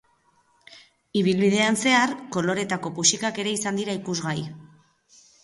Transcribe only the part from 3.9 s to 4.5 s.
ikusgai.